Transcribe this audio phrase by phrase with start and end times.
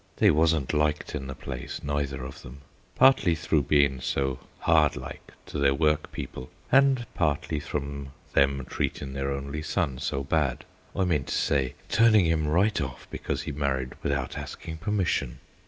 [0.17, 2.61] They wasn't liked in the place, neither of them,
[2.95, 9.29] partly through bein' so hard like to their workpeople, and partly from them treating their
[9.31, 13.93] only son so bad I mean to say turning him right off because he married
[14.01, 15.37] without asking permission.